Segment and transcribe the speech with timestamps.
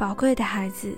[0.00, 0.94] 宝贵的孩子，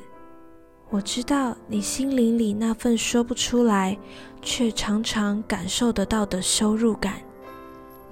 [0.88, 3.98] 我知道你心灵里那份说不出来，
[4.40, 7.14] 却常常感受得到的羞辱感。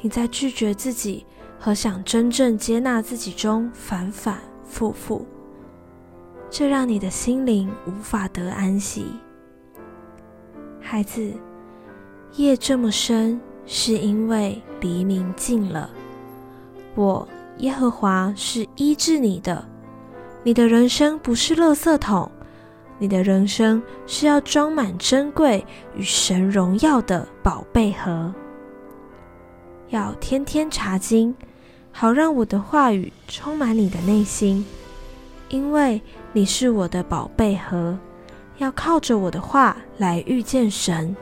[0.01, 1.25] 你在拒绝自己
[1.61, 5.25] 和想真正接纳自己中反反复复，
[6.51, 9.07] 这让你的心灵无法得安息。
[10.81, 11.33] 孩子，
[12.35, 15.89] 夜这么深，是因为黎明近了。
[16.97, 19.65] 我耶和华是医治你的。
[20.43, 22.31] 你的人生不是垃圾桶，
[22.99, 28.33] 你的人生是要装满珍贵与神荣耀的宝贝盒。
[29.91, 31.35] 要天天查经，
[31.93, 34.65] 好让我的话语充满你的内心，
[35.51, 36.01] 因为
[36.33, 37.99] 你是我的宝贝盒。
[38.57, 41.15] 要靠着我的话来遇见神。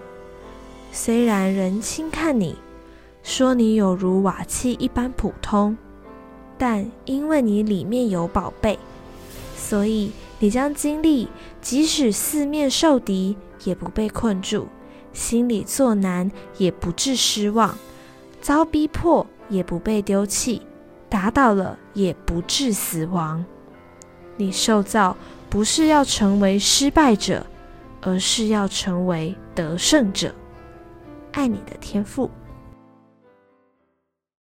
[0.93, 2.57] 虽然人轻看你，
[3.25, 5.77] 说你有如瓦器一般普通，
[6.57, 8.79] 但因为你里面有宝贝。
[9.69, 11.29] 所以，你将经历，
[11.61, 14.63] 即使四面受敌，也不被困住；
[15.13, 17.75] 心里作难，也不致失望；
[18.41, 20.63] 遭逼迫，也不被丢弃；
[21.10, 23.45] 打倒了，也不致死亡。
[24.38, 25.15] 你受造
[25.51, 27.45] 不是要成为失败者，
[28.01, 30.35] 而是要成为得胜者。
[31.32, 32.30] 爱你的天赋。